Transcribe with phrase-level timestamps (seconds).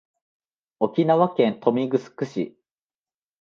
[0.79, 2.57] 沖縄県豊見城市